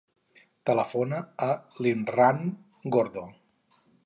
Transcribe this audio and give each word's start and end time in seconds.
Telefona 0.69 1.19
a 1.49 1.51
l'Imran 1.87 2.43
Gordo. 2.97 3.29